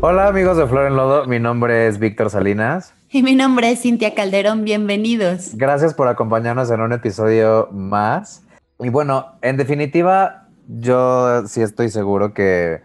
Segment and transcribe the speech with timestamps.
[0.00, 2.94] Hola amigos de Flor en Lodo, mi nombre es Víctor Salinas.
[3.10, 5.56] Y mi nombre es Cintia Calderón, bienvenidos.
[5.56, 8.46] Gracias por acompañarnos en un episodio más.
[8.78, 12.80] Y bueno, en definitiva, yo sí estoy seguro que,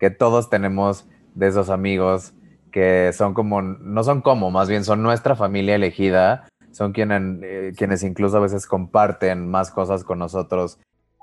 [0.00, 1.06] que todos tenemos
[1.36, 2.34] de esos amigos
[2.72, 7.72] que son como, no son como, más bien son nuestra familia elegida, son quienes, eh,
[7.76, 10.80] quienes incluso a veces comparten más cosas con nosotros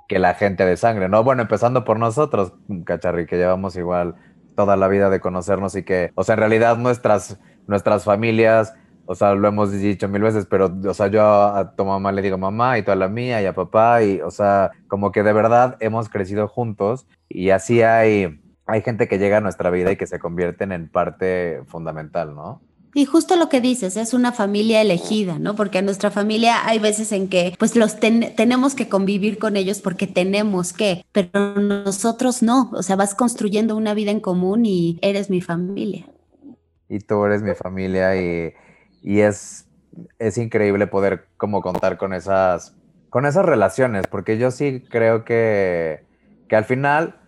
[0.07, 1.21] que la gente de sangre, ¿no?
[1.21, 2.53] Bueno, empezando por nosotros,
[2.85, 4.15] Cacharri, que llevamos igual
[4.55, 8.73] toda la vida de conocernos y que, o sea, en realidad nuestras, nuestras familias,
[9.05, 12.21] o sea, lo hemos dicho mil veces, pero, o sea, yo a tu mamá le
[12.21, 15.23] digo mamá y tú a la mía y a papá y, o sea, como que
[15.23, 19.91] de verdad hemos crecido juntos y así hay, hay gente que llega a nuestra vida
[19.91, 22.61] y que se convierten en parte fundamental, ¿no?
[22.95, 25.55] Y justo lo que dices, es una familia elegida, ¿no?
[25.55, 29.81] Porque a nuestra familia hay veces en que pues los tenemos que convivir con ellos
[29.81, 34.99] porque tenemos que, pero nosotros no, o sea, vas construyendo una vida en común y
[35.01, 36.05] eres mi familia.
[36.87, 38.53] Y tú eres mi familia y,
[39.01, 39.65] y es,
[40.19, 42.75] es increíble poder como contar con esas,
[43.09, 46.05] con esas relaciones, porque yo sí creo que,
[46.47, 47.19] que al final,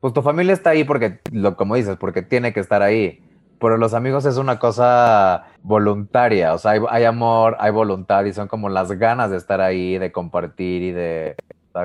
[0.00, 3.23] pues tu familia está ahí porque, lo, como dices, porque tiene que estar ahí
[3.58, 8.48] pero los amigos es una cosa voluntaria, o sea, hay, amor, hay voluntad y son
[8.48, 11.36] como las ganas de estar ahí, de compartir y de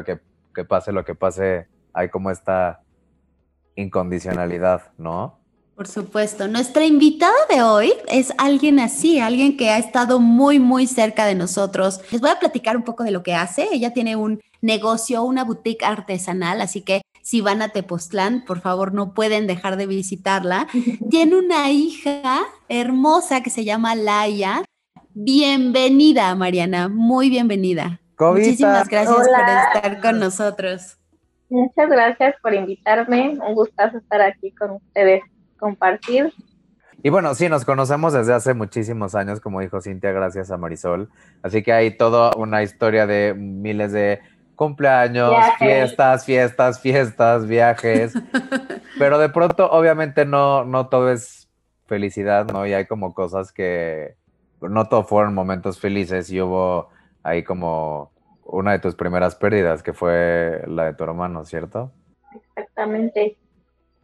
[0.05, 2.81] que, pase lo que pase, hay como esta
[3.75, 5.39] incondicionalidad, ¿no?
[5.75, 6.49] Por supuesto.
[6.49, 11.35] Nuestra invitada de hoy es alguien así, alguien que ha estado muy, muy cerca de
[11.35, 12.01] nosotros.
[12.11, 13.69] Les voy a platicar un poco de lo que hace.
[13.71, 18.93] Ella tiene un negocio, una boutique artesanal, así que si van a Tepoztlán, por favor,
[18.93, 20.67] no pueden dejar de visitarla.
[21.09, 24.63] Tiene una hija hermosa que se llama Laia.
[25.13, 27.99] Bienvenida, Mariana, muy bienvenida.
[28.19, 30.97] Muchísimas gracias por estar con nosotros.
[31.49, 33.37] Muchas gracias por invitarme.
[33.39, 35.23] Un gustazo estar aquí con ustedes,
[35.57, 36.31] compartir.
[37.01, 41.09] Y bueno, sí, nos conocemos desde hace muchísimos años, como dijo Cintia, gracias a Marisol.
[41.41, 44.19] Así que hay toda una historia de miles de
[44.59, 48.13] cumpleaños, fiestas, fiestas, fiestas, viajes.
[48.99, 51.49] Pero de pronto, obviamente, no, no todo es
[51.85, 52.67] felicidad, ¿no?
[52.67, 54.17] Y hay como cosas que
[54.59, 56.89] no todo fueron momentos felices y hubo
[57.23, 58.11] ahí como
[58.43, 61.93] una de tus primeras pérdidas, que fue la de tu hermano, ¿cierto?
[62.33, 63.37] Exactamente.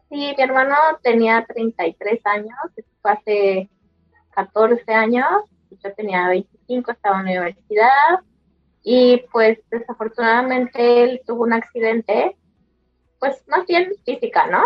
[0.07, 2.55] Sí, mi hermano tenía 33 años,
[3.01, 3.69] fue hace
[4.29, 5.27] 14 años,
[5.83, 8.21] yo tenía 25, estaba en la universidad
[8.87, 12.37] y pues desafortunadamente él tuvo un accidente,
[13.19, 14.61] pues más bien física, ¿no?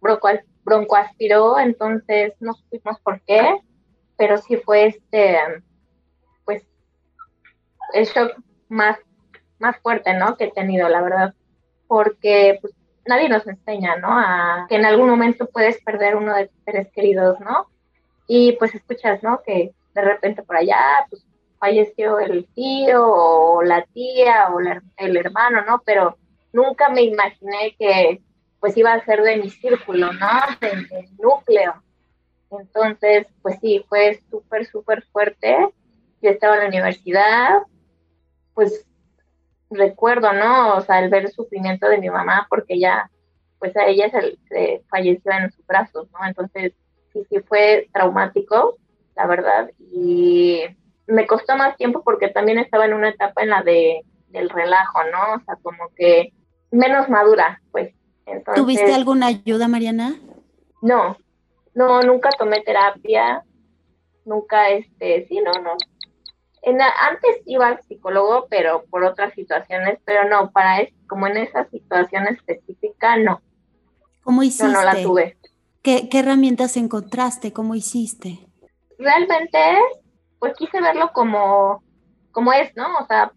[0.00, 0.28] Bronco,
[0.64, 3.60] broncoaspiró, entonces no supimos por qué,
[4.16, 5.38] pero sí fue este,
[6.46, 6.66] pues,
[7.92, 8.32] el shock
[8.70, 8.98] más,
[9.58, 10.38] más fuerte, ¿no?
[10.38, 11.34] Que he tenido, la verdad,
[11.86, 12.72] porque pues,
[13.06, 14.08] nadie nos enseña, ¿no?
[14.08, 17.66] A que en algún momento puedes perder uno de tus seres queridos, ¿no?
[18.26, 19.42] Y pues escuchas, ¿no?
[19.44, 21.26] Que de repente por allá, pues
[21.64, 25.82] falleció el tío o la tía o el hermano, ¿no?
[25.86, 26.18] Pero
[26.52, 28.20] nunca me imaginé que
[28.60, 30.28] pues iba a ser de mi círculo, ¿no?
[30.60, 31.82] De, mi núcleo.
[32.50, 35.56] Entonces, pues sí, fue súper, súper fuerte.
[36.20, 37.62] Yo estaba en la universidad,
[38.52, 38.86] pues
[39.70, 40.76] recuerdo, ¿no?
[40.76, 43.10] O sea, el ver el sufrimiento de mi mamá, porque ya,
[43.58, 46.26] pues a ella se, falleció en sus brazos, ¿no?
[46.26, 46.74] Entonces,
[47.14, 48.76] sí, sí fue traumático,
[49.16, 49.70] la verdad.
[49.78, 50.64] Y
[51.06, 54.02] me costó más tiempo porque también estaba en una etapa en la de
[54.34, 55.36] del relajo, ¿no?
[55.36, 56.32] O sea, como que
[56.70, 57.94] menos madura, pues.
[58.54, 60.16] ¿Tuviste alguna ayuda, Mariana?
[60.82, 61.16] No,
[61.74, 63.44] no, nunca tomé terapia,
[64.24, 65.76] nunca, este, sí, no, no.
[66.62, 71.36] En, antes iba al psicólogo, pero por otras situaciones, pero no, para es, como en
[71.36, 73.40] esa situación específica, no.
[74.22, 74.66] ¿Cómo hiciste?
[74.66, 75.36] No, no la tuve.
[75.82, 77.52] ¿Qué, ¿Qué herramientas encontraste?
[77.52, 78.38] ¿Cómo hiciste?
[78.98, 79.58] Realmente
[80.44, 81.82] pues quise verlo como,
[82.30, 82.98] como es, ¿no?
[82.98, 83.32] O sea,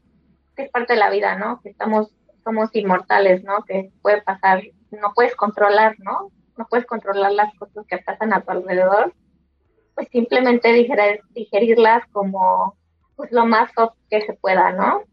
[0.57, 1.61] que es parte de la vida, ¿no?
[1.61, 2.11] Que estamos,
[2.43, 3.63] somos inmortales, ¿no?
[3.63, 4.61] Que puede pasar,
[4.91, 6.31] no puedes controlar, ¿no?
[6.57, 9.13] No puedes controlar las cosas que pasan a tu alrededor.
[9.95, 12.75] Pues simplemente digerir, digerirlas como
[13.15, 15.03] pues lo más soft que se pueda, ¿no?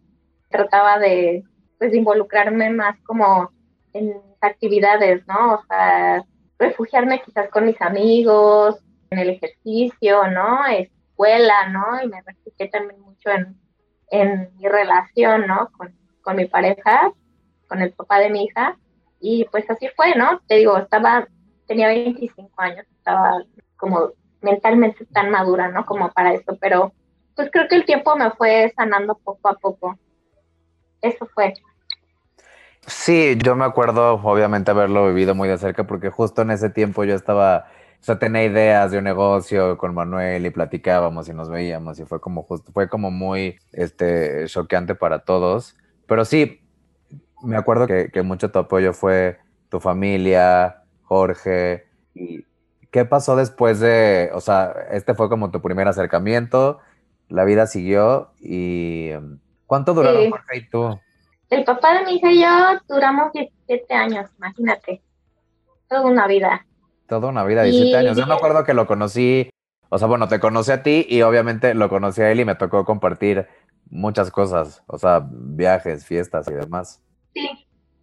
[0.50, 1.44] Trataba de,
[1.78, 3.52] pues, involucrarme más como
[3.92, 5.54] en actividades, ¿no?
[5.54, 6.24] O sea,
[6.58, 10.66] refugiarme quizás con mis amigos, en el ejercicio, ¿no?
[10.66, 12.02] Es, escuela, ¿no?
[12.02, 13.56] Y me refugié también mucho en,
[14.10, 15.70] en mi relación, ¿no?
[15.76, 17.12] Con, con mi pareja,
[17.68, 18.76] con el papá de mi hija.
[19.20, 20.40] Y pues así fue, ¿no?
[20.46, 21.26] Te digo, estaba,
[21.66, 23.42] tenía 25 años, estaba
[23.76, 24.10] como
[24.42, 25.86] mentalmente tan madura, ¿no?
[25.86, 26.92] Como para eso, pero
[27.34, 29.98] pues creo que el tiempo me fue sanando poco a poco.
[31.00, 31.54] Eso fue.
[32.86, 37.04] Sí, yo me acuerdo obviamente haberlo vivido muy de cerca porque justo en ese tiempo
[37.04, 37.66] yo estaba,
[38.04, 42.04] o sea, tenía ideas de un negocio con Manuel y platicábamos y nos veíamos y
[42.04, 45.74] fue como justo, fue como muy, este, choqueante para todos.
[46.06, 46.60] Pero sí,
[47.42, 49.38] me acuerdo que, que mucho tu apoyo fue
[49.70, 51.86] tu familia, Jorge.
[52.12, 52.44] ¿Y
[52.90, 56.80] qué pasó después de, o sea, este fue como tu primer acercamiento,
[57.30, 59.12] la vida siguió y
[59.64, 60.30] ¿cuánto duraron Sí.
[60.30, 61.00] Jorge y tú?
[61.48, 62.48] El papá de mi hija y yo
[62.86, 65.00] duramos 17 años, imagínate.
[65.88, 66.66] Toda una vida.
[67.20, 68.16] Toda una vida, 17 Y- años.
[68.16, 69.50] Yo me acuerdo que lo conocí,
[69.88, 72.54] o sea, bueno, te conocí a ti y obviamente lo conocí a él y me
[72.54, 73.46] tocó compartir
[73.90, 77.00] muchas cosas, o sea, viajes, fiestas y demás.
[77.34, 77.48] Sí,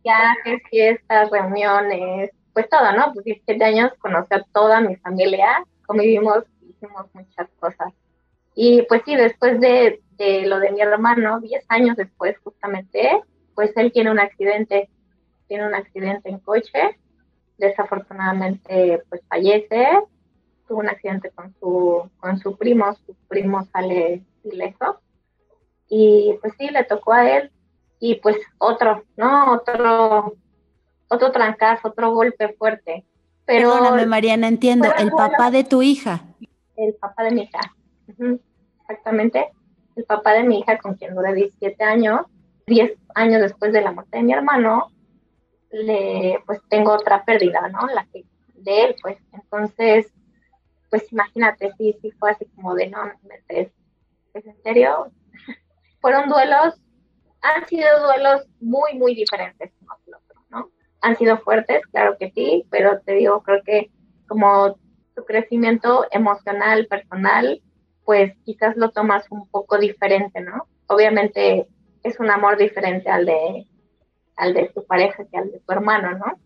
[0.03, 3.11] viajes, fiestas, reuniones, pues todo, ¿no?
[3.13, 7.93] Pues 17 años conocí a toda mi familia, convivimos, hicimos muchas cosas.
[8.55, 13.21] Y pues sí, después de, de lo de mi hermano, 10 años después justamente,
[13.55, 14.89] pues él tiene un accidente,
[15.47, 16.97] tiene un accidente en coche,
[17.61, 19.87] desafortunadamente pues fallece,
[20.67, 24.99] tuvo un accidente con su, con su primo, su primo sale ileso,
[25.87, 27.51] y pues sí, le tocó a él,
[27.99, 29.53] y pues otro, ¿no?
[29.53, 30.35] Otro,
[31.07, 33.05] otro trancazo, otro golpe fuerte.
[33.45, 34.87] Pero Perdóname, Mariana, entiendo.
[34.97, 36.21] El papá de tu hija.
[36.77, 37.59] el papá de mi hija,
[38.79, 39.49] exactamente,
[39.95, 42.21] el papá de mi hija con quien duré 17 años,
[42.65, 44.87] 10 años después de la muerte de mi hermano,
[45.71, 47.87] le, pues tengo otra pérdida, ¿no?
[47.87, 48.25] La que
[48.55, 49.17] de él, pues.
[49.33, 50.11] Entonces,
[50.89, 53.71] pues imagínate, sí, sí fue así como de, no, inventes,
[54.33, 55.11] ¿es en serio?
[56.01, 56.81] Fueron duelos,
[57.41, 60.17] han sido duelos muy, muy diferentes uno
[60.49, 60.69] ¿no?
[61.01, 63.89] Han sido fuertes, claro que sí, pero te digo, creo que
[64.27, 64.75] como
[65.15, 67.61] tu crecimiento emocional, personal,
[68.05, 70.67] pues quizás lo tomas un poco diferente, ¿no?
[70.87, 71.67] Obviamente
[72.03, 73.67] es un amor diferente al de,
[74.41, 76.39] al de tu pareja que al de tu hermano, ¿no?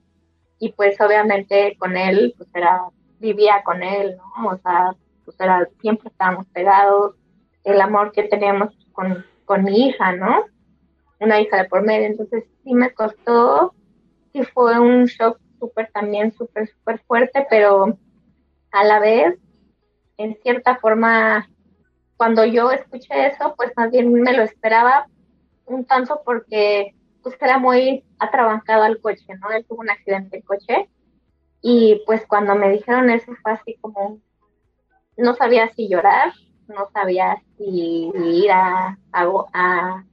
[0.59, 2.81] Y pues obviamente con él, pues era,
[3.19, 4.49] vivía con él, ¿no?
[4.49, 4.93] O sea,
[5.23, 7.15] pues era, siempre estábamos pegados,
[7.63, 10.43] el amor que teníamos con, con mi hija, ¿no?
[11.21, 13.73] Una hija de por medio, entonces sí me costó,
[14.33, 17.97] sí fue un shock súper también, súper, súper fuerte, pero
[18.71, 19.39] a la vez,
[20.17, 21.47] en cierta forma,
[22.17, 25.07] cuando yo escuché eso, pues más bien me lo esperaba
[25.65, 26.94] un tanto porque
[27.25, 29.49] pues era muy atrabancado al coche, ¿no?
[29.49, 30.87] Él tuvo un accidente de coche
[31.59, 34.19] y pues cuando me dijeron eso fue así como,
[35.17, 36.33] no sabía si llorar,
[36.67, 40.03] no sabía si ir a, a,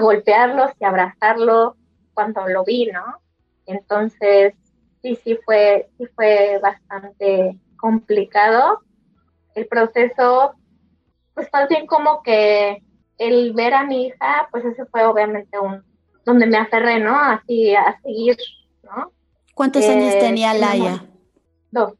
[0.00, 1.76] golpearlo, si abrazarlo,
[2.14, 3.18] cuando lo vi, ¿no?
[3.66, 4.54] Entonces,
[5.02, 8.80] sí, sí fue, sí fue bastante complicado.
[9.54, 10.54] El proceso,
[11.34, 12.82] pues más bien como que
[13.18, 15.84] el ver a mi hija, pues ese fue obviamente un,
[16.24, 17.18] donde me aferré, ¿no?
[17.18, 18.36] Así a seguir,
[18.82, 19.12] ¿no?
[19.54, 21.04] ¿Cuántos Eh, años tenía teníamos Laia?
[21.70, 21.94] Dos.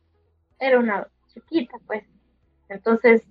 [0.58, 2.04] Era una chiquita, pues.
[2.68, 3.22] Entonces,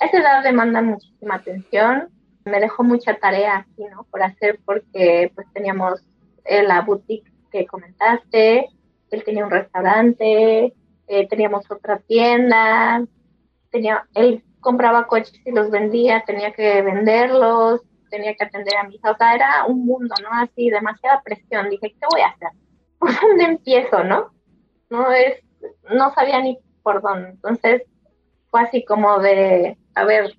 [0.00, 2.08] esa edad demanda muchísima atención.
[2.44, 4.04] Me dejó mucha tarea aquí, ¿no?
[4.10, 6.02] Por hacer, porque pues teníamos
[6.44, 8.68] eh, la boutique que comentaste,
[9.10, 10.74] él tenía un restaurante,
[11.06, 13.04] eh, teníamos otra tienda,
[13.70, 17.80] tenía, él compraba coches y los vendía, tenía que venderlos,
[18.10, 20.28] tenía que atender a mi hija, o sea, era un mundo, ¿no?
[20.30, 21.70] Así, demasiada presión.
[21.70, 22.50] Dije, ¿qué voy a hacer?
[22.98, 24.30] ¿Por dónde empiezo, no?
[24.90, 25.42] No es,
[25.90, 27.30] no sabía ni por dónde.
[27.30, 27.82] Entonces,
[28.50, 30.34] fue así como de, a ver,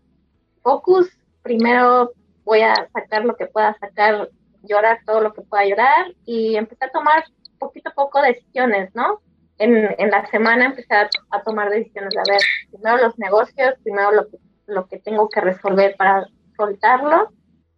[0.62, 1.10] focus,
[1.42, 2.12] primero
[2.44, 4.30] voy a sacar lo que pueda sacar,
[4.62, 7.24] llorar todo lo que pueda llorar y empecé a tomar
[7.58, 9.22] poquito a poco decisiones, ¿no?
[9.60, 14.12] En, en la semana empecé a, a, tomar decisiones, a ver, primero los negocios, primero
[14.12, 14.38] lo que,
[14.68, 16.26] lo que tengo que resolver para
[16.56, 17.30] soltarlo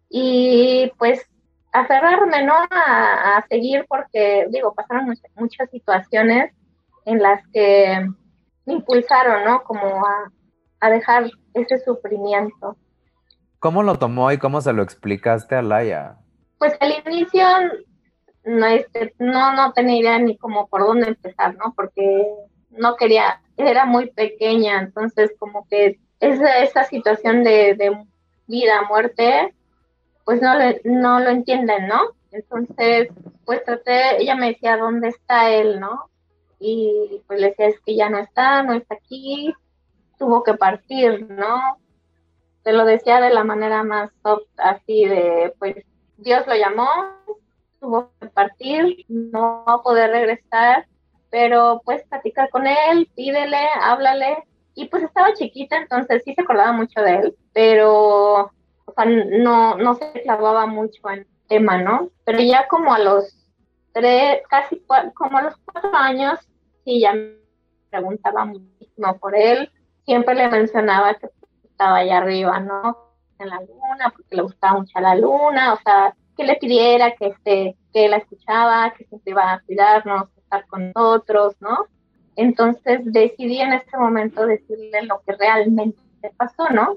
[0.08, 1.28] y pues
[1.72, 2.54] aferrarme, ¿no?
[2.70, 6.52] A, a seguir porque, digo, pasaron muchas, muchas situaciones
[7.04, 8.06] en las que
[8.64, 9.62] me impulsaron, ¿no?
[9.64, 10.30] Como a,
[10.80, 12.76] a dejar ese sufrimiento.
[13.58, 16.16] ¿Cómo lo tomó y cómo se lo explicaste a Laia?
[16.58, 17.44] Pues al inicio
[18.44, 21.72] no, este, no, no tenía idea ni como por dónde empezar, ¿no?
[21.74, 22.26] Porque
[22.70, 27.96] no quería, era muy pequeña, entonces como que esa, esa situación de, de
[28.46, 29.54] vida, muerte,
[30.24, 32.00] pues no, le, no lo entienden, ¿no?
[32.30, 33.08] Entonces,
[33.44, 36.10] pues traté, ella me decía, ¿dónde está él, no?
[36.58, 39.52] Y pues le decía, es que ya no está, no está aquí,
[40.18, 41.78] tuvo que partir, ¿no?
[42.62, 45.84] Te lo decía de la manera más soft, así de, pues
[46.16, 46.88] Dios lo llamó,
[47.82, 50.86] tuvo que partir, no va a poder regresar,
[51.30, 54.44] pero pues platicar con él, pídele, háblale.
[54.74, 58.52] Y pues estaba chiquita, entonces sí se acordaba mucho de él, pero
[58.84, 62.08] o sea, no, no se clavaba mucho en, tema, ¿no?
[62.24, 63.36] Pero ya como a los
[63.92, 64.82] tres, casi
[65.14, 66.38] como a los cuatro años,
[66.84, 67.36] sí, ya me
[67.90, 69.70] preguntaba muchísimo por él.
[70.06, 71.28] Siempre le mencionaba que
[71.64, 72.96] estaba allá arriba, ¿no?
[73.38, 77.26] En la luna, porque le gustaba mucho la luna, o sea, que le pidiera que,
[77.26, 81.86] este, que la escuchaba, que siempre iba a cuidarnos, estar con nosotros, ¿no?
[82.36, 86.00] Entonces decidí en este momento decirle lo que realmente
[86.36, 86.96] pasó, ¿no?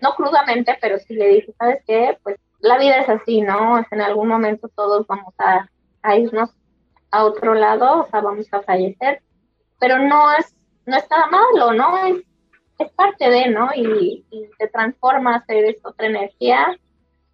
[0.00, 2.18] No crudamente, pero sí le dije, ¿sabes qué?
[2.22, 3.78] Pues la vida es así, ¿no?
[3.78, 5.68] Es en algún momento todos vamos a,
[6.16, 6.50] irnos
[7.10, 9.22] a otro lado, o sea, vamos a fallecer,
[9.78, 10.54] pero no es,
[10.86, 12.06] no es nada malo, ¿no?
[12.06, 12.22] Es,
[12.78, 13.70] es parte de, ¿no?
[13.74, 16.76] Y, y te transformas, eres otra energía,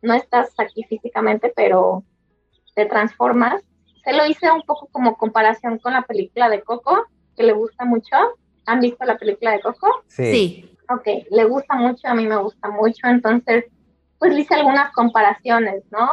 [0.03, 2.05] no estás aquí físicamente, pero
[2.75, 3.63] te transformas.
[4.05, 7.85] Se lo hice un poco como comparación con la película de Coco, que le gusta
[7.85, 8.17] mucho.
[8.67, 10.03] ¿Han visto la película de Coco?
[10.07, 10.77] Sí.
[10.89, 13.67] Ok, le gusta mucho, a mí me gusta mucho, entonces
[14.19, 16.09] pues le hice algunas comparaciones, ¿no?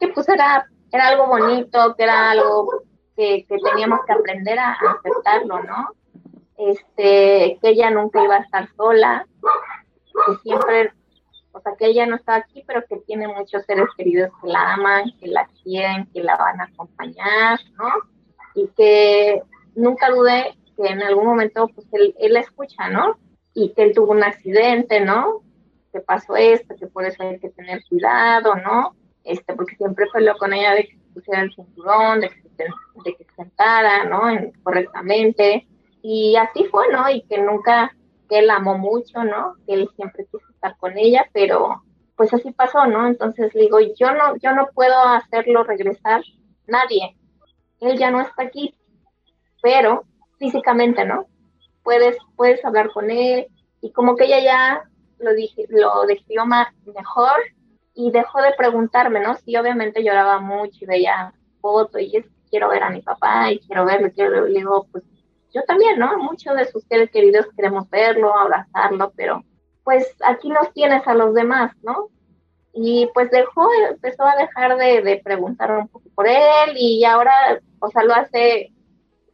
[0.00, 2.82] Que pues era, era algo bonito, que era algo
[3.16, 5.88] que, que teníamos que aprender a, aceptarlo, ¿no?
[6.58, 9.26] Este, que ella nunca iba a estar sola,
[10.26, 10.92] que siempre,
[11.54, 14.74] o sea, que ella no está aquí, pero que tiene muchos seres queridos que la
[14.74, 17.88] aman, que la quieren, que la van a acompañar, ¿no?
[18.54, 19.40] Y que
[19.76, 23.18] nunca dudé que en algún momento pues él, él la escucha, ¿no?
[23.54, 25.42] Y que él tuvo un accidente, ¿no?
[25.92, 28.96] Que pasó esto, que por eso hay que tener cuidado, ¿no?
[29.22, 32.42] Este, porque siempre peleó con ella de que se pusiera el cinturón, de que,
[33.04, 34.22] de que se sentara, ¿no?
[34.64, 35.66] correctamente.
[36.02, 37.08] Y así fue, ¿no?
[37.08, 37.96] Y que nunca,
[38.28, 39.54] que él amó mucho, ¿no?
[39.66, 41.82] Que él siempre quiso con ella, pero
[42.16, 43.06] pues así pasó, ¿no?
[43.06, 46.22] Entonces digo, yo no, yo no puedo hacerlo regresar,
[46.66, 47.16] nadie.
[47.80, 48.74] Él ya no está aquí,
[49.62, 50.04] pero
[50.38, 51.26] físicamente, ¿no?
[51.82, 53.48] Puedes, puedes hablar con él
[53.80, 57.40] y como que ella ya lo, dije, lo describió más, mejor
[57.94, 59.34] y dejó de preguntarme, ¿no?
[59.36, 63.58] Sí, obviamente lloraba mucho y veía fotos y es, quiero ver a mi papá y
[63.60, 65.04] quiero verlo, quiero, le digo, pues
[65.52, 66.18] yo también, ¿no?
[66.18, 69.44] Muchos de sus queridos queremos verlo, abrazarlo, pero
[69.84, 72.08] pues aquí nos tienes a los demás, ¿no?
[72.72, 77.60] Y pues dejó, empezó a dejar de, de preguntar un poco por él y ahora,
[77.78, 78.72] o sea, lo hace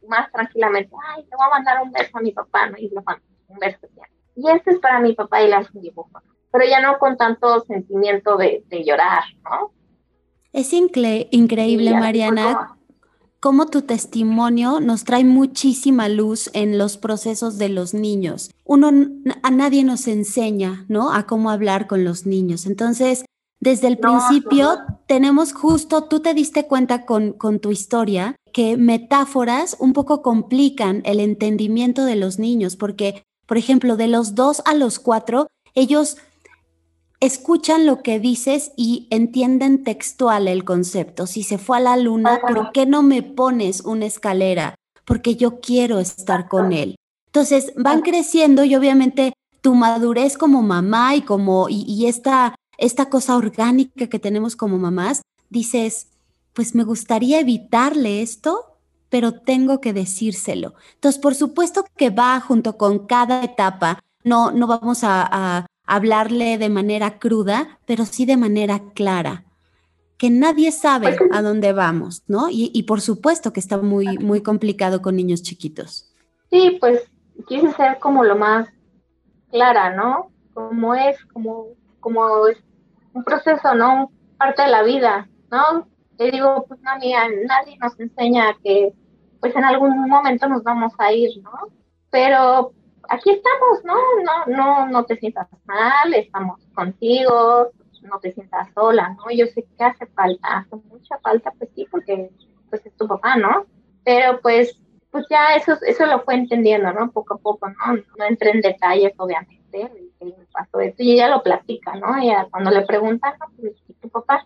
[0.07, 2.77] más tranquilamente, ay, te voy a mandar un beso a mi papá, ¿no?
[2.77, 3.87] Y lo mando, un beso
[4.35, 6.09] Y este es para mi papá y le hace un dibujo,
[6.51, 9.71] pero ya no con tanto sentimiento de, llorar, ¿no?
[10.53, 12.77] Es increíble, Mariana,
[13.41, 18.51] cómo tu testimonio nos trae muchísima luz en los procesos de los niños.
[18.63, 18.91] Uno,
[19.41, 21.11] a nadie nos enseña, ¿no?
[21.11, 22.67] A cómo hablar con los niños.
[22.67, 23.25] Entonces,
[23.59, 29.75] desde el principio tenemos justo, tú te diste cuenta con, con tu historia que metáforas
[29.79, 34.75] un poco complican el entendimiento de los niños, porque, por ejemplo, de los dos a
[34.75, 36.17] los cuatro, ellos
[37.21, 41.27] escuchan lo que dices y entienden textual el concepto.
[41.27, 44.75] Si se fue a la luna, ¿por qué no me pones una escalera?
[45.05, 46.95] Porque yo quiero estar con él.
[47.27, 53.37] Entonces van creciendo y obviamente tu madurez como mamá y como y, esta, esta cosa
[53.37, 56.07] orgánica que tenemos como mamás, dices,
[56.53, 60.73] pues me gustaría evitarle esto, pero tengo que decírselo.
[60.95, 63.99] Entonces, por supuesto que va junto con cada etapa.
[64.23, 69.43] No, no vamos a, hablarle de manera cruda, pero sí de manera clara.
[70.17, 72.47] Que nadie sabe a dónde vamos, ¿no?
[72.49, 76.13] Y, por supuesto que está muy, muy complicado con niños chiquitos.
[76.49, 77.01] Sí, pues
[77.45, 78.69] quise ser como lo más
[79.51, 80.31] clara, ¿no?
[80.53, 81.65] Como es, como,
[81.99, 82.57] como es
[83.13, 84.11] un proceso, ¿no?
[84.37, 85.87] Parte de la vida, ¿no?
[86.17, 88.93] le digo, pues no, mira, nadie nos enseña que
[89.39, 91.51] pues en algún momento nos vamos a ir, ¿no?
[92.11, 92.73] Pero
[93.11, 93.95] aquí estamos, ¿no?
[94.23, 97.71] No, no, no te sientas mal, estamos contigo,
[98.03, 99.31] no te sientas sola, ¿no?
[99.31, 102.31] Yo sé que hace falta, hace mucha falta, pues sí, porque
[102.69, 103.65] pues es tu papá, ¿no?
[104.03, 104.79] Pero pues,
[105.11, 107.11] pues ya eso, eso lo fue entendiendo, ¿no?
[107.11, 107.93] Poco a poco, ¿no?
[108.17, 112.17] No entré en detalles, obviamente, que me pasó esto, y ella lo platica, ¿no?
[112.17, 113.47] Ella cuando le preguntan, ¿no?
[113.57, 114.45] Pues, ¿y tu papá?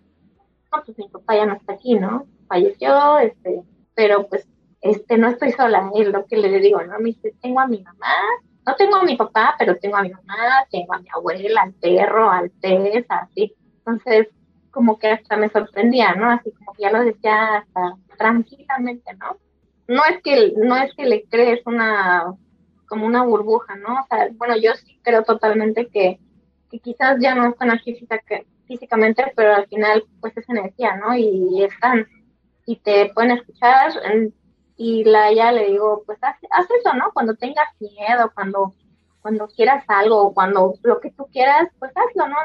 [0.85, 2.25] pues mi papá ya no está aquí, ¿no?
[2.49, 4.45] Falleció, este, pero pues,
[4.81, 6.99] este, no estoy sola, es lo que le digo, ¿no?
[6.99, 8.13] Me dice, tengo a mi mamá,
[8.65, 11.73] no tengo a mi papá, pero tengo a mi mamá, tengo a mi abuela, al
[11.73, 13.53] perro, al pez, así.
[13.77, 14.27] Entonces,
[14.71, 16.29] como que hasta me sorprendía, ¿no?
[16.31, 19.37] Así como que ya lo decía hasta tranquilamente, ¿no?
[19.87, 22.33] No es que, no es que le crees una,
[22.87, 24.01] como una burbuja, ¿no?
[24.01, 26.19] O sea, bueno, yo sí creo totalmente que,
[26.71, 27.97] que quizás ya no están aquí
[28.67, 31.15] físicamente, pero al final pues es energía, ¿no?
[31.15, 32.07] Y, están,
[32.65, 33.91] y te pueden escuchar
[34.77, 36.37] y la ya le digo, pues haz,
[36.79, 37.11] eso, ¿no?
[37.13, 38.73] Cuando tengas miedo, cuando,
[39.21, 42.37] cuando quieras algo, cuando lo que tú quieras, pues hazlo, ¿no?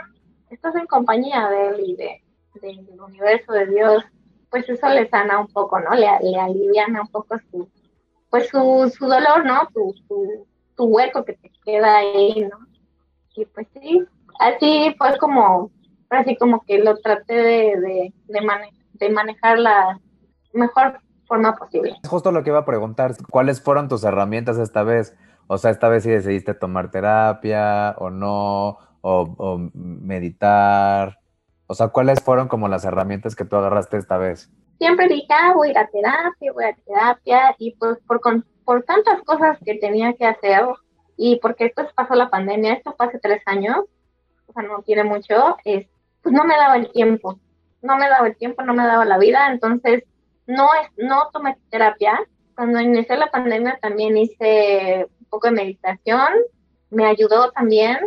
[0.51, 2.23] Estás en compañía de él y de,
[2.61, 4.05] del universo de Dios,
[4.51, 5.91] pues eso le sana un poco, ¿no?
[5.95, 7.69] Le, le aliviana un poco su,
[8.31, 9.69] pues su, su dolor, ¿no?
[9.73, 10.47] Tu, tu,
[10.77, 12.59] tu hueco que te queda ahí, ¿no?
[13.35, 14.05] Y pues sí,
[14.39, 15.71] así fue como,
[16.11, 20.01] así como que lo traté de, de, de, de manejar la
[20.53, 21.95] mejor forma posible.
[22.09, 25.17] Justo lo que iba a preguntar, ¿cuáles fueron tus herramientas esta vez?
[25.47, 31.21] O sea, esta vez si decidiste tomar terapia o no, o, meditar.
[31.69, 34.51] O sea, ¿cuáles fueron como las herramientas que tú agarraste esta vez?
[34.79, 38.21] Siempre dije, ah, voy a ir a terapia, voy a terapia, y pues por,
[38.65, 40.65] por tantas cosas que tenía que hacer,
[41.17, 43.85] y porque esto pasó la pandemia, esto fue hace tres años,
[44.47, 45.87] o sea, no tiene mucho, es,
[46.23, 47.39] pues no me daba el tiempo,
[47.83, 50.03] no me daba el tiempo, no me daba la vida, entonces
[50.47, 52.21] no, es, no tomé terapia.
[52.55, 56.29] Cuando inició la pandemia también hice un poco de meditación,
[56.91, 57.99] me ayudó también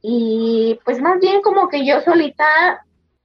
[0.00, 2.46] y pues más bien como que yo solita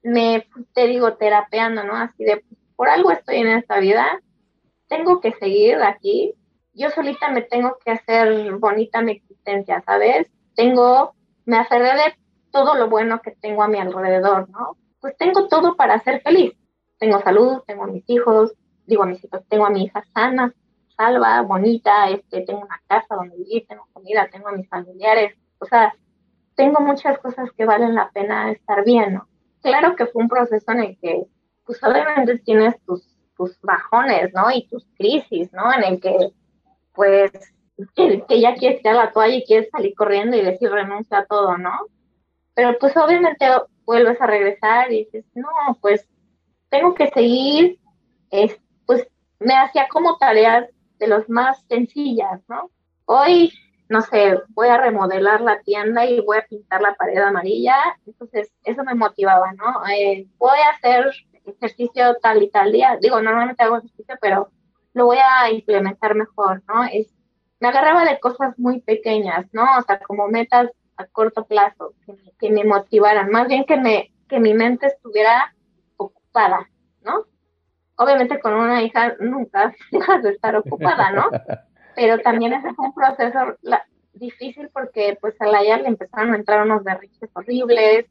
[0.01, 1.95] me, te digo, terapeando, ¿no?
[1.95, 2.43] Así de,
[2.75, 4.19] por algo estoy en esta vida,
[4.87, 6.33] tengo que seguir aquí,
[6.73, 10.27] yo solita me tengo que hacer bonita mi existencia, ¿sabes?
[10.55, 11.15] Tengo,
[11.45, 12.15] me aferré de
[12.51, 14.77] todo lo bueno que tengo a mi alrededor, ¿no?
[14.99, 16.53] Pues tengo todo para ser feliz.
[17.03, 18.53] Tengo salud, tengo a mis hijos,
[18.85, 20.53] digo a mis hijos, tengo a mi hija sana,
[20.95, 25.65] salva, bonita, este, tengo una casa donde vivir, tengo comida, tengo a mis familiares, o
[25.65, 25.93] sea,
[26.55, 29.27] tengo muchas cosas que valen la pena estar bien, ¿no?
[29.61, 31.25] Claro que fue un proceso en el que,
[31.65, 33.05] pues obviamente tienes tus,
[33.35, 34.49] tus bajones, ¿no?
[34.49, 35.73] Y tus crisis, ¿no?
[35.73, 36.29] En el que,
[36.95, 37.33] pues,
[37.97, 41.25] que, que ya quieres tirar la toalla y quieres salir corriendo y decir renuncia a
[41.25, 41.73] todo, ¿no?
[42.55, 43.45] Pero pues obviamente
[43.83, 45.49] vuelves a regresar y dices, no,
[45.81, 46.07] pues
[46.73, 47.79] tengo que seguir,
[48.87, 49.07] pues
[49.39, 52.71] me hacía como tareas de los más sencillas, ¿no?
[53.05, 53.53] Hoy
[53.89, 57.75] no sé, voy a remodelar la tienda y voy a pintar la pared amarilla.
[58.07, 59.85] Entonces, eso me motivaba, ¿no?
[59.87, 61.13] Eh, voy a hacer
[61.45, 62.97] ejercicio tal y tal día.
[62.99, 64.49] Digo, normalmente hago ejercicio, pero
[64.93, 66.85] lo voy a implementar mejor, ¿no?
[66.85, 67.13] Es,
[67.59, 69.63] me agarraba de cosas muy pequeñas, ¿no?
[69.77, 71.93] O sea, como metas a corto plazo,
[72.39, 75.53] que, me motivaran, más bien que, me, que mi mente estuviera
[76.33, 76.69] ocupada,
[77.03, 77.25] ¿no?
[77.95, 81.29] Obviamente con una hija nunca dejas de estar ocupada, ¿no?
[81.95, 83.55] pero también ese fue un proceso
[84.13, 88.05] difícil porque pues a Laia le empezaron a entrar unos berriches horribles,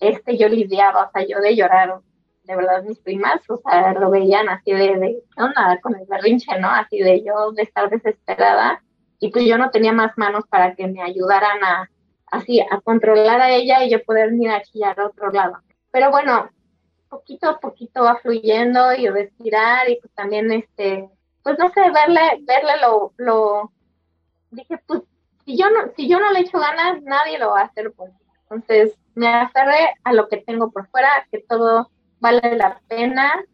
[0.00, 2.00] este yo lidiaba, o sea, yo de llorar,
[2.44, 6.06] de verdad mis primas, o sea, lo veían así de, de ¿qué onda con el
[6.06, 6.68] berrinche, no?
[6.68, 8.82] Así de yo de estar desesperada
[9.18, 11.88] y pues yo no tenía más manos para que me ayudaran a,
[12.30, 15.58] así, a controlar a ella y yo poder mirar aquí a otro lado.
[15.90, 16.50] Pero bueno,
[17.12, 21.10] poquito a poquito va fluyendo y respirar y pues también este
[21.42, 23.72] pues no sé, verle, verle lo, lo,
[24.50, 25.02] dije, pues
[25.44, 28.08] si yo no, si yo no le echo ganas, nadie lo va a hacer por
[28.08, 28.14] mí.
[28.42, 33.44] Entonces me aferré a lo que tengo por fuera, que todo vale la pena,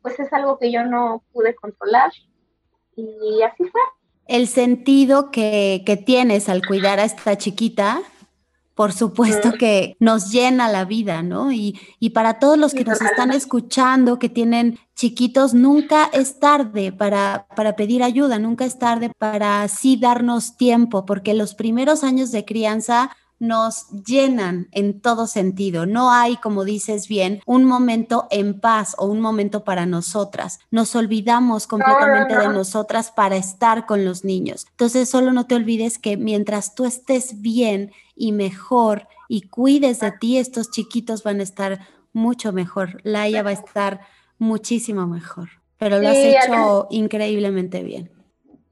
[0.00, 2.10] pues es algo que yo no pude controlar
[2.96, 3.80] y así fue.
[4.26, 8.00] El sentido que, que tienes al cuidar a esta chiquita
[8.76, 11.50] por supuesto que nos llena la vida, ¿no?
[11.50, 11.80] Y,
[12.12, 17.74] para todos los que nos están escuchando, que tienen chiquitos, nunca es tarde para, para
[17.74, 23.10] pedir ayuda, nunca es tarde para así darnos tiempo, porque los primeros años de crianza
[23.38, 25.86] nos llenan en todo sentido.
[25.86, 30.58] No hay, como dices bien, un momento en paz o un momento para nosotras.
[30.70, 34.66] Nos olvidamos completamente de nosotras para estar con los niños.
[34.70, 40.12] Entonces, solo no te olvides que mientras tú estés bien y mejor y cuides de
[40.12, 41.80] ti, estos chiquitos van a estar
[42.12, 43.00] mucho mejor.
[43.02, 44.00] Laia va a estar
[44.38, 45.50] muchísimo mejor.
[45.78, 48.15] Pero lo has hecho increíblemente bien.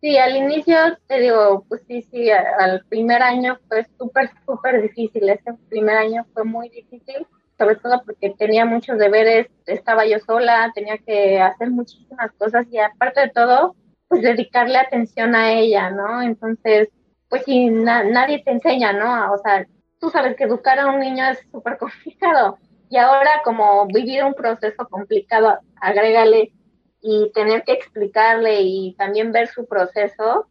[0.05, 5.31] Sí, al inicio te digo, pues sí, sí, al primer año fue súper, súper difícil.
[5.31, 10.71] Ese primer año fue muy difícil, sobre todo porque tenía muchos deberes, estaba yo sola,
[10.75, 13.77] tenía que hacer muchísimas cosas y aparte de todo,
[14.09, 16.21] pues dedicarle atención a ella, ¿no?
[16.21, 16.91] Entonces,
[17.31, 19.33] pues sí, nadie te enseña, ¿no?
[19.33, 19.67] O sea,
[20.01, 22.59] tú sabes que educar a un niño es súper complicado
[22.91, 26.53] y ahora como vivir un proceso complicado, agrégale
[27.07, 30.49] y tener que explicarle y también ver su proceso,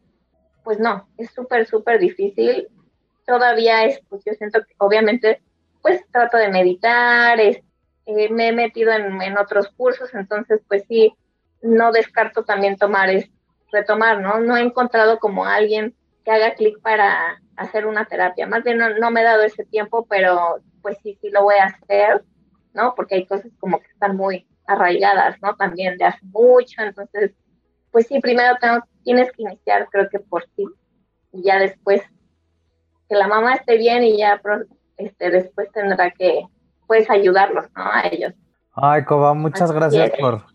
[0.64, 2.68] pues no, es súper, súper difícil.
[3.26, 5.42] Todavía es, pues yo siento que obviamente,
[5.82, 7.64] pues trato de meditar, eh,
[8.06, 11.16] me he metido en, en, otros cursos, entonces pues sí,
[11.64, 13.32] no descarto también tomar, es,
[13.72, 14.40] retomar, ¿no?
[14.40, 18.46] No he encontrado como alguien que haga clic para hacer una terapia.
[18.46, 21.56] Más bien no, no me he dado ese tiempo, pero pues sí, sí lo voy
[21.56, 22.24] a hacer,
[22.76, 22.94] ¿no?
[22.96, 25.56] Porque hay cosas como que están muy, arraigadas, ¿no?
[25.56, 27.32] También de hace mucho, entonces,
[27.92, 30.66] pues sí, primero tengo, tienes que iniciar, creo que por ti,
[31.32, 32.02] y ya después
[33.10, 34.42] que la mamá esté bien y ya
[34.98, 36.46] este, después tendrá que,
[36.88, 37.84] pues, ayudarlos, ¿no?
[37.84, 38.34] A ellos.
[38.74, 40.46] Ay, Coba, muchas Así gracias por,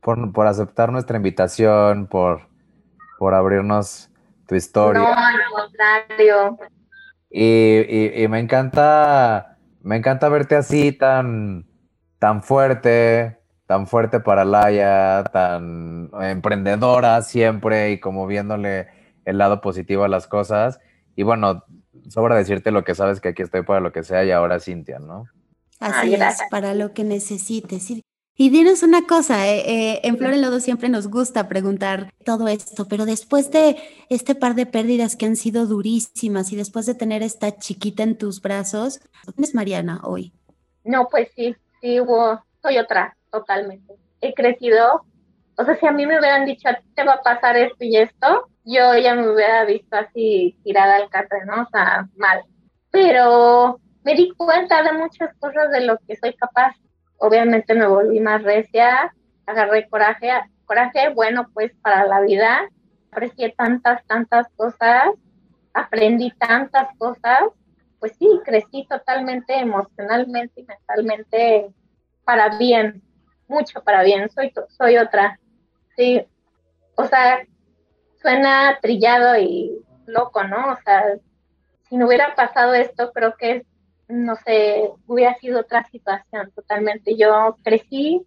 [0.00, 2.48] por, por aceptar nuestra invitación, por,
[3.18, 4.10] por abrirnos
[4.46, 5.02] tu historia.
[5.02, 6.58] No, al contrario.
[7.28, 7.44] Y,
[7.88, 11.66] y- y me encanta, me encanta verte así tan,
[12.18, 13.39] tan fuerte,
[13.70, 18.88] tan fuerte para Laia, tan emprendedora siempre y como viéndole
[19.24, 20.80] el lado positivo a las cosas.
[21.14, 21.62] Y bueno,
[22.08, 24.98] sobra decirte lo que sabes que aquí estoy para lo que sea y ahora Cintia,
[24.98, 25.26] ¿no?
[25.78, 27.92] Así Ay, es, para lo que necesites.
[27.92, 28.02] Y,
[28.36, 32.48] y dinos una cosa, eh, eh, en Flor en Lodo siempre nos gusta preguntar todo
[32.48, 33.76] esto, pero después de
[34.08, 38.18] este par de pérdidas que han sido durísimas y después de tener esta chiquita en
[38.18, 40.32] tus brazos, ¿quién es Mariana hoy?
[40.82, 43.94] No, pues sí, sí hubo, soy otra, totalmente.
[44.20, 45.04] He crecido,
[45.56, 47.84] o sea, si a mí me hubieran dicho, "A ti te va a pasar esto
[47.84, 51.62] y esto, yo ya me hubiera visto así tirada al catre, ¿no?
[51.62, 52.42] O sea, mal.
[52.90, 56.74] Pero me di cuenta de muchas cosas de lo que soy capaz.
[57.18, 59.12] Obviamente me volví más recia,
[59.46, 60.30] agarré coraje,
[60.64, 62.68] coraje bueno pues para la vida,
[63.12, 65.10] aprecié tantas, tantas cosas,
[65.74, 67.50] aprendí tantas cosas
[68.00, 71.70] pues sí, crecí totalmente emocionalmente y mentalmente
[72.24, 73.02] para bien,
[73.50, 75.38] mucho para bien, soy, soy otra,
[75.96, 76.24] sí,
[76.94, 77.42] o sea,
[78.22, 79.72] suena trillado y
[80.06, 80.72] loco, ¿no?
[80.72, 81.16] O sea,
[81.88, 83.66] si no hubiera pasado esto, creo que,
[84.08, 87.16] no sé, hubiera sido otra situación totalmente.
[87.16, 88.22] Yo crecí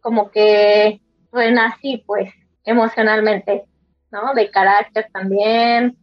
[0.00, 1.00] como que
[1.32, 2.32] renací, pues,
[2.64, 3.64] emocionalmente,
[4.10, 4.34] ¿no?
[4.34, 5.96] De carácter también,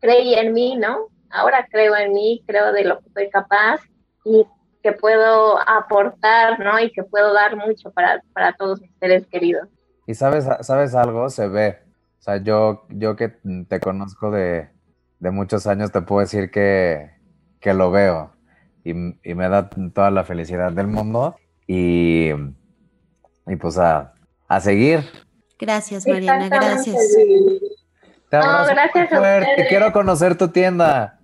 [0.00, 1.08] creí en mí, ¿no?
[1.30, 3.80] Ahora creo en mí, creo de lo que soy capaz
[4.24, 4.44] y
[4.86, 6.78] que puedo aportar, ¿no?
[6.78, 9.66] Y que puedo dar mucho para, para todos mis seres queridos.
[10.06, 11.80] Y sabes, sabes algo, se ve.
[12.20, 13.30] O sea, yo, yo que
[13.68, 14.68] te conozco de,
[15.18, 17.10] de muchos años, te puedo decir que,
[17.58, 18.30] que lo veo.
[18.84, 18.90] Y,
[19.28, 21.34] y me da toda la felicidad del mundo.
[21.66, 22.30] Y,
[23.48, 24.14] y pues a,
[24.46, 25.00] a seguir.
[25.58, 26.96] Gracias, Mariana, gracias.
[28.30, 29.40] Te No, gracias a.
[29.68, 31.18] Quiero conocer tu tienda.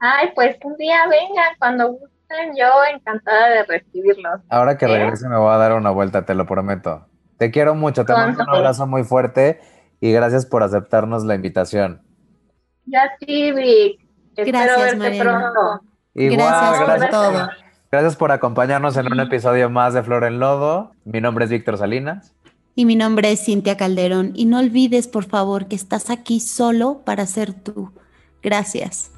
[0.00, 2.13] Ay, pues un día vengan cuando gusten,
[2.56, 4.40] yo encantada de recibirlos.
[4.48, 4.88] Ahora que ¿Eh?
[4.88, 7.06] regrese me voy a dar una vuelta, te lo prometo.
[7.38, 9.60] Te quiero mucho, te mando un abrazo muy fuerte
[10.00, 12.02] y gracias por aceptarnos la invitación.
[12.86, 14.00] Ya sí, Vic.
[14.36, 15.52] Espero Gracias, verte Mariana.
[15.52, 15.84] pronto.
[16.14, 17.48] Igual, Gracias por gracias todo.
[17.90, 20.92] Gracias por acompañarnos en un episodio más de Flor en Lodo.
[21.04, 22.34] Mi nombre es Víctor Salinas.
[22.74, 24.32] Y mi nombre es Cintia Calderón.
[24.34, 27.92] Y no olvides, por favor, que estás aquí solo para ser tú.
[28.42, 29.13] Gracias.